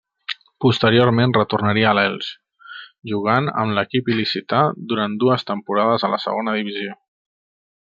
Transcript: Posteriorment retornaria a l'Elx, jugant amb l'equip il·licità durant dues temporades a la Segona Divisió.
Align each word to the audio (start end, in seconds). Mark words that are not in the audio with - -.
Posteriorment 0.63 1.33
retornaria 1.37 1.89
a 1.89 1.91
l'Elx, 1.97 2.29
jugant 3.11 3.51
amb 3.65 3.77
l'equip 3.79 4.11
il·licità 4.15 4.63
durant 4.95 5.21
dues 5.25 5.47
temporades 5.53 6.09
a 6.09 6.11
la 6.17 6.23
Segona 6.27 6.57
Divisió. 6.59 6.99